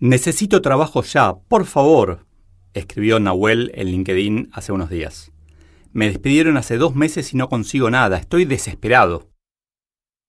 [0.00, 2.24] Necesito trabajo ya, por favor,
[2.72, 5.32] escribió Nahuel en LinkedIn hace unos días.
[5.92, 9.28] Me despidieron hace dos meses y no consigo nada, estoy desesperado.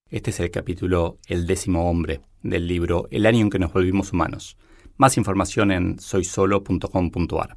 [0.10, 4.12] Este es el capítulo El décimo hombre del libro El año en que nos volvimos
[4.12, 4.58] humanos.
[4.98, 7.54] Más información en soysolo.com.ar.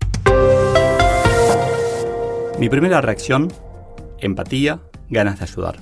[2.59, 3.51] Mi primera reacción,
[4.19, 5.81] empatía, ganas de ayudar.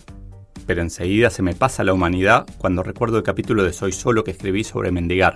[0.64, 4.30] Pero enseguida se me pasa la humanidad cuando recuerdo el capítulo de Soy Solo que
[4.30, 5.34] escribí sobre mendigar,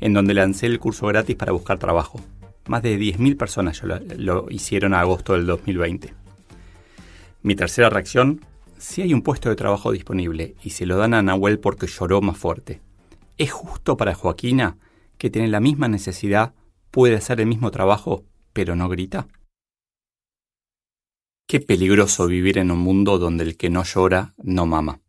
[0.00, 2.20] en donde lancé el curso gratis para buscar trabajo.
[2.66, 6.14] Más de 10.000 personas lo, lo hicieron a agosto del 2020.
[7.42, 8.40] Mi tercera reacción,
[8.78, 12.20] si hay un puesto de trabajo disponible y se lo dan a Nahuel porque lloró
[12.20, 12.80] más fuerte,
[13.36, 14.78] ¿es justo para Joaquina,
[15.18, 16.54] que tiene la misma necesidad,
[16.90, 19.28] puede hacer el mismo trabajo, pero no grita?
[21.46, 25.00] Qué peligroso vivir en un mundo donde el que no llora no mama.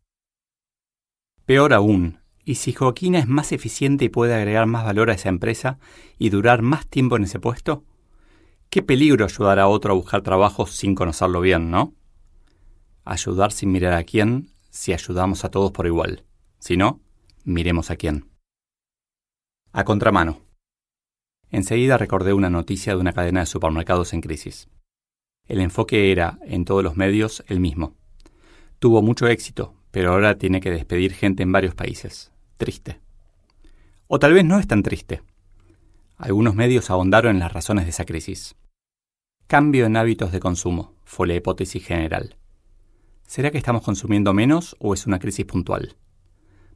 [1.46, 5.30] Peor aún, ¿y si Joaquina es más eficiente y puede agregar más valor a esa
[5.30, 5.80] empresa
[6.18, 7.84] y durar más tiempo en ese puesto?
[8.70, 11.94] Qué peligro ayudar a otro a buscar trabajo sin conocerlo bien, ¿no?
[13.06, 16.26] ayudar sin mirar a quién si ayudamos a todos por igual.
[16.60, 17.00] Si no,
[17.44, 18.30] miremos a quién.
[19.72, 20.42] A contramano.
[21.52, 24.68] Enseguida recordé una noticia de una cadena de supermercados en crisis.
[25.48, 27.96] El enfoque era, en todos los medios, el mismo.
[28.80, 32.32] Tuvo mucho éxito, pero ahora tiene que despedir gente en varios países.
[32.58, 33.02] Triste.
[34.08, 35.22] O tal vez no es tan triste.
[36.16, 38.56] Algunos medios ahondaron en las razones de esa crisis.
[39.48, 42.38] Cambio en hábitos de consumo fue la hipótesis general.
[43.28, 45.98] ¿Será que estamos consumiendo menos o es una crisis puntual?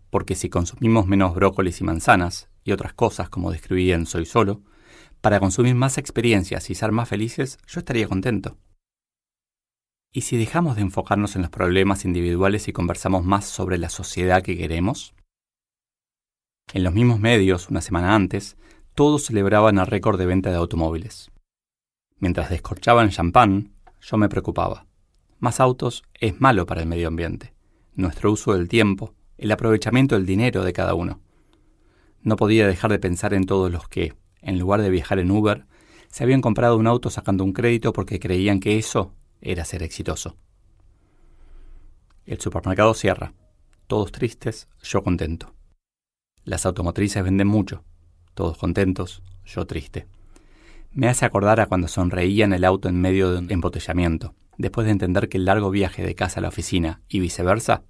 [0.09, 4.61] Porque si consumimos menos brócolis y manzanas, y otras cosas como describí en Soy Solo,
[5.21, 8.57] para consumir más experiencias y ser más felices, yo estaría contento.
[10.11, 14.43] ¿Y si dejamos de enfocarnos en los problemas individuales y conversamos más sobre la sociedad
[14.43, 15.13] que queremos?
[16.71, 18.55] En los mismos medios, una semana antes,
[18.93, 21.31] todos celebraban el récord de venta de automóviles.
[22.19, 24.85] Mientras descorchaban champán, yo me preocupaba.
[25.39, 27.55] Más autos es malo para el medio ambiente,
[27.95, 31.21] nuestro uso del tiempo, el aprovechamiento del dinero de cada uno.
[32.21, 35.65] No podía dejar de pensar en todos los que, en lugar de viajar en Uber,
[36.09, 40.37] se habían comprado un auto sacando un crédito porque creían que eso era ser exitoso.
[42.27, 43.33] El supermercado cierra.
[43.87, 45.55] Todos tristes, yo contento.
[46.49, 47.83] Las automotrices venden mucho.
[48.33, 50.07] Todos contentos, yo triste.
[50.91, 54.85] Me hace acordar a cuando sonreía en el auto en medio de un embotellamiento, después
[54.85, 57.83] de entender que el largo viaje de casa a la oficina y viceversa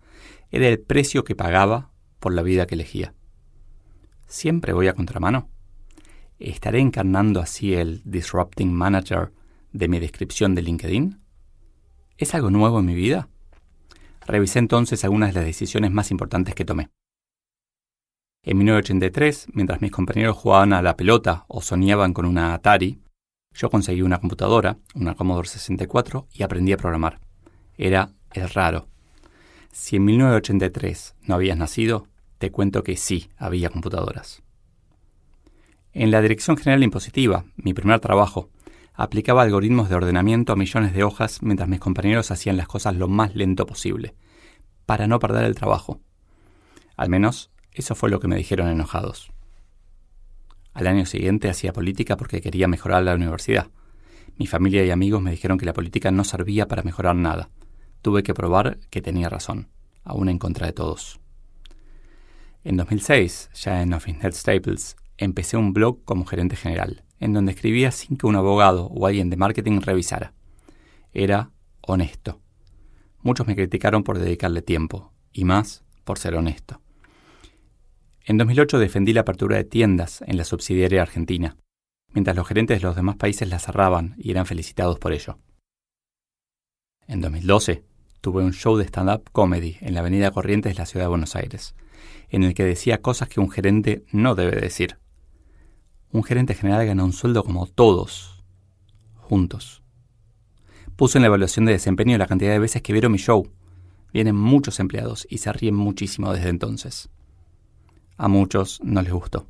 [0.52, 3.14] era el precio que pagaba por la vida que elegía.
[4.28, 5.48] ¿Siempre voy a contramano?
[6.38, 9.32] ¿Estaré encarnando así el Disrupting Manager
[9.72, 11.22] de mi descripción de LinkedIn?
[12.18, 13.30] ¿Es algo nuevo en mi vida?
[14.28, 16.90] Revisé entonces algunas de las decisiones más importantes que tomé.
[18.50, 23.00] En 1983, mientras mis compañeros jugaban a la pelota o soñaban con una Atari,
[23.54, 27.20] yo conseguí una computadora, una Commodore 64, y aprendí a programar.
[27.78, 28.88] Era es raro.
[29.72, 32.08] Si en 1983 no habías nacido,
[32.40, 34.42] te cuento que sí había computadoras.
[35.94, 38.50] En la Dirección General Impositiva, mi primer trabajo,
[38.96, 43.08] aplicaba algoritmos de ordenamiento a millones de hojas mientras mis compañeros hacían las cosas lo
[43.08, 44.16] más lento posible,
[44.88, 46.00] para no perder el trabajo.
[46.98, 49.32] Al menos eso fue lo que me dijeron enojados.
[50.74, 53.68] Al año siguiente hacía política porque quería mejorar la universidad.
[54.38, 57.50] Mi familia y amigos me dijeron que la política no servía para mejorar nada.
[58.02, 59.68] Tuve que probar que tenía razón,
[60.04, 61.20] aún en contra de todos.
[62.64, 67.92] En 2006, ya en OfficeNet Staples, empecé un blog como gerente general, en donde escribía
[67.92, 70.34] sin que un abogado o alguien de marketing revisara.
[71.14, 71.52] Era
[71.82, 72.40] honesto.
[73.22, 76.82] Muchos me criticaron por dedicarle tiempo, y más por ser honesto.
[78.30, 81.58] En 2008 defendí la apertura de tiendas en la subsidiaria argentina,
[82.14, 85.40] mientras los gerentes de los demás países la cerraban y eran felicitados por ello.
[87.08, 87.84] En 2012
[88.22, 91.36] tuve un show de stand-up comedy en la Avenida Corrientes de la Ciudad de Buenos
[91.36, 91.74] Aires,
[92.30, 95.00] en el que decía cosas que un gerente no debe decir.
[96.12, 98.44] Un gerente general gana un sueldo como todos,
[99.16, 99.82] juntos.
[100.96, 103.52] Puse en la evaluación de desempeño la cantidad de veces que vieron mi show.
[104.14, 107.10] Vienen muchos empleados y se ríen muchísimo desde entonces.
[108.22, 109.48] A muchos no les gustó.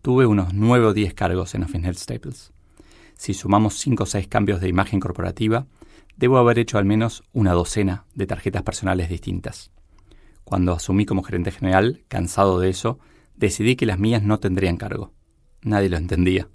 [0.00, 2.52] Tuve unos 9 o 10 cargos en Office Health Staples.
[3.16, 5.66] Si sumamos 5 o 6 cambios de imagen corporativa,
[6.16, 9.72] debo haber hecho al menos una docena de tarjetas personales distintas.
[10.44, 13.00] Cuando asumí como gerente general, cansado de eso,
[13.34, 15.12] decidí que las mías no tendrían cargo.
[15.62, 16.48] Nadie lo entendía.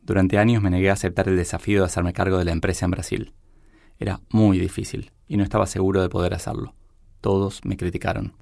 [0.00, 2.92] Durante años me negué a aceptar el desafío de hacerme cargo de la empresa en
[2.92, 3.34] Brasil.
[3.98, 6.76] Era muy difícil y no estaba seguro de poder hacerlo.
[7.20, 8.34] Todos me criticaron.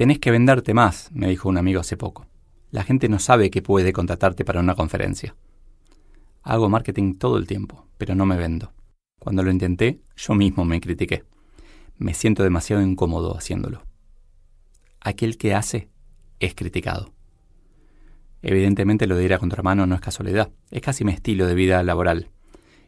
[0.00, 2.26] Tenés que venderte más, me dijo un amigo hace poco.
[2.70, 5.36] La gente no sabe que puede contratarte para una conferencia.
[6.42, 8.72] Hago marketing todo el tiempo, pero no me vendo.
[9.18, 11.24] Cuando lo intenté, yo mismo me critiqué.
[11.98, 13.82] Me siento demasiado incómodo haciéndolo.
[15.02, 15.90] Aquel que hace
[16.38, 17.12] es criticado.
[18.40, 21.82] Evidentemente lo de ir a contramano no es casualidad, es casi mi estilo de vida
[21.82, 22.30] laboral.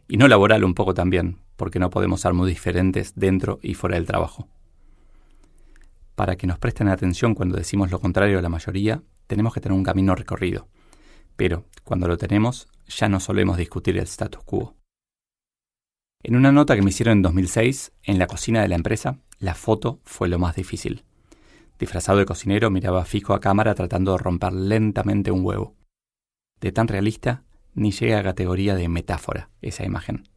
[0.08, 3.96] Y no laboral un poco también, porque no podemos ser muy diferentes dentro y fuera
[3.96, 4.48] del trabajo.
[6.14, 9.76] Para que nos presten atención cuando decimos lo contrario a la mayoría, tenemos que tener
[9.76, 10.68] un camino recorrido.
[11.36, 14.76] Pero, cuando lo tenemos, ya no solemos discutir el status quo.
[16.22, 19.54] En una nota que me hicieron en 2006, en la cocina de la empresa, la
[19.54, 21.04] foto fue lo más difícil.
[21.78, 25.74] Disfrazado de cocinero, miraba fijo a cámara tratando de romper lentamente un huevo.
[26.60, 27.42] De tan realista,
[27.74, 30.28] ni llega a categoría de metáfora esa imagen.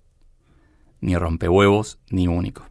[1.01, 2.65] Ni rompehuevos, ni único.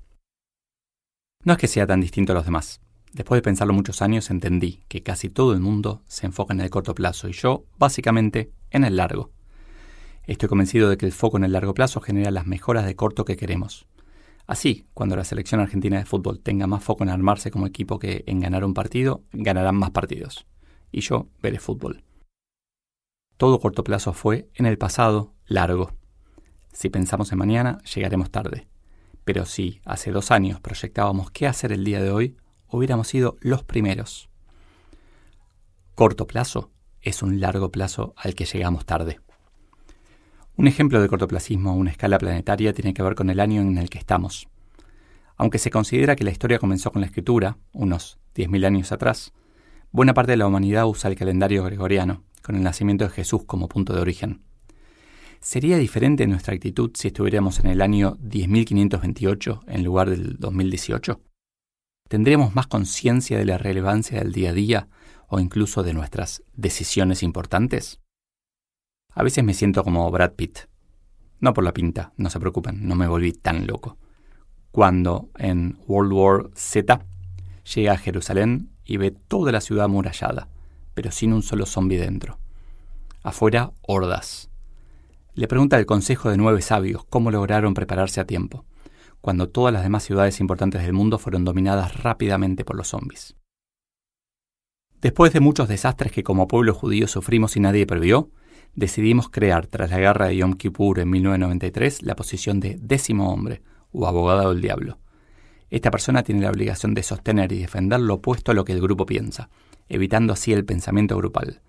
[1.44, 2.80] No es que sea tan distinto a los demás.
[3.14, 6.68] Después de pensarlo muchos años entendí que casi todo el mundo se enfoca en el
[6.68, 9.30] corto plazo y yo, básicamente, en el largo.
[10.24, 13.24] Estoy convencido de que el foco en el largo plazo genera las mejoras de corto
[13.24, 13.86] que queremos.
[14.48, 18.24] Así, cuando la selección argentina de fútbol tenga más foco en armarse como equipo que
[18.26, 20.44] en ganar un partido, ganarán más partidos.
[20.90, 22.02] Y yo veré fútbol.
[23.36, 25.92] Todo corto plazo fue, en el pasado, largo.
[26.72, 28.66] Si pensamos en mañana, llegaremos tarde.
[29.24, 32.36] Pero si hace dos años proyectábamos qué hacer el día de hoy,
[32.74, 34.28] hubiéramos sido los primeros.
[35.94, 36.70] Corto plazo
[37.02, 39.20] es un largo plazo al que llegamos tarde.
[40.56, 43.76] Un ejemplo de cortoplacismo a una escala planetaria tiene que ver con el año en
[43.78, 44.48] el que estamos.
[45.36, 49.32] Aunque se considera que la historia comenzó con la escritura, unos 10.000 años atrás,
[49.90, 53.68] buena parte de la humanidad usa el calendario gregoriano, con el nacimiento de Jesús como
[53.68, 54.42] punto de origen.
[55.40, 61.20] ¿Sería diferente nuestra actitud si estuviéramos en el año 10.528 en lugar del 2018?
[62.08, 64.88] ¿Tendríamos más conciencia de la relevancia del día a día
[65.26, 68.00] o incluso de nuestras decisiones importantes?
[69.14, 70.60] A veces me siento como Brad Pitt.
[71.40, 73.96] No por la pinta, no se preocupen, no me volví tan loco.
[74.70, 77.00] Cuando en World War Z
[77.74, 80.48] llega a Jerusalén y ve toda la ciudad amurallada,
[80.92, 82.38] pero sin un solo zombi dentro.
[83.22, 84.50] Afuera, hordas.
[85.32, 88.66] Le pregunta al consejo de nueve sabios cómo lograron prepararse a tiempo,
[89.24, 93.34] cuando todas las demás ciudades importantes del mundo fueron dominadas rápidamente por los zombies.
[95.00, 98.30] Después de muchos desastres que como pueblo judío sufrimos y nadie previó,
[98.74, 103.62] decidimos crear, tras la guerra de Yom Kippur en 1993, la posición de décimo hombre
[103.92, 104.98] o abogado del diablo.
[105.70, 108.82] Esta persona tiene la obligación de sostener y defender lo opuesto a lo que el
[108.82, 109.48] grupo piensa,
[109.88, 111.62] evitando así el pensamiento grupal,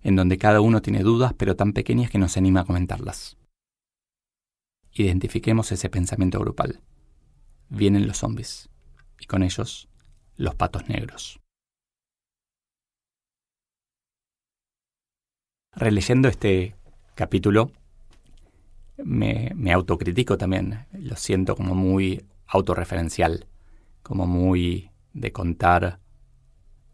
[0.00, 3.36] en donde cada uno tiene dudas pero tan pequeñas que no se anima a comentarlas.
[4.94, 6.80] Identifiquemos ese pensamiento grupal.
[7.72, 8.68] Vienen los zombies,
[9.18, 9.88] y con ellos
[10.36, 11.42] los patos negros.
[15.74, 16.76] releyendo este
[17.14, 17.72] capítulo,
[18.98, 20.86] me, me, autocritico también.
[20.92, 23.46] Lo siento como muy autorreferencial,
[24.02, 25.98] como muy de contar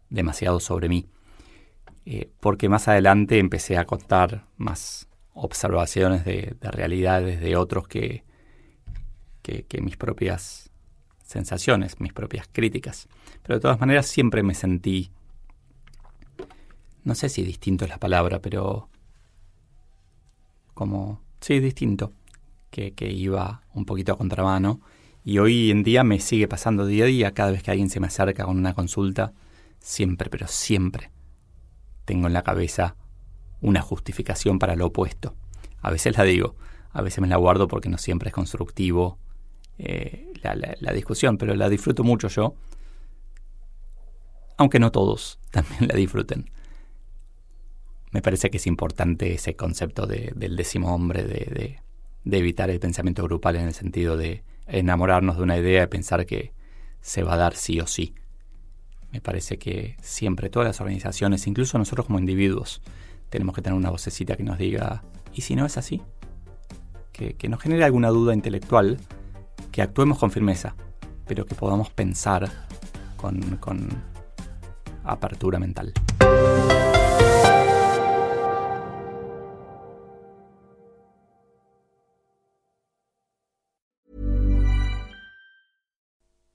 [0.09, 1.09] demasiado sobre mí.
[2.05, 8.23] Eh, porque más adelante empecé a contar más observaciones de, realidades de otros que,
[9.41, 10.68] que, que mis propias
[11.29, 13.07] sensaciones, mis propias críticas.
[13.43, 15.11] Pero de todas maneras siempre me sentí
[17.03, 18.89] no sé si distinto es la palabra, pero
[20.73, 22.13] como, sí, distinto,
[22.69, 24.81] que, que iba un poquito a contramano.
[25.23, 27.99] Y hoy en día me sigue pasando día a día, cada vez que alguien se
[27.99, 29.33] me acerca con una consulta,
[29.79, 31.11] siempre, pero siempre
[32.05, 32.95] tengo en la cabeza
[33.61, 35.35] una justificación para lo opuesto.
[35.81, 36.55] A veces la digo,
[36.91, 39.17] a veces me la guardo porque no siempre es constructivo
[39.79, 42.55] eh, la discusión, pero la disfruto mucho yo,
[44.57, 46.51] aunque no todos también la disfruten
[48.11, 51.79] me parece que es importante ese concepto del décimo hombre, de,
[52.25, 56.53] evitar el pensamiento grupal en el sentido de enamorarnos de una idea y pensar que
[57.01, 58.15] se va a dar sí o sí.
[59.11, 62.81] Me parece que siempre todas las organizaciones, incluso nosotros como individuos,
[63.29, 66.01] tenemos que tener una vocecita que nos diga, ¿y si no es así?
[67.11, 68.97] Que, nos genere alguna duda intelectual,
[69.71, 70.75] que actuemos con firmeza,
[71.27, 72.49] pero que podamos pensar
[73.17, 73.89] con,
[75.03, 75.93] apertura mental.